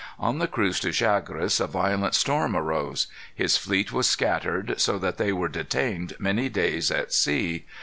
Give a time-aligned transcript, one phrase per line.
[0.17, 3.05] On the cruise to Chagres a violent storm arose.
[3.35, 7.67] His fleet was scattered, so that they were detained many days at sea.